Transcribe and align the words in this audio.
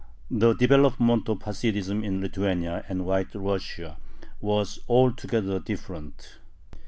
The 0.31 0.53
development 0.53 1.29
of 1.29 1.43
Hasidism 1.43 2.03
in 2.03 2.21
Lithuania 2.21 2.83
and 2.89 3.05
White 3.05 3.35
Russia 3.35 3.97
was 4.41 4.79
altogether 4.89 5.59
different. 5.59 6.39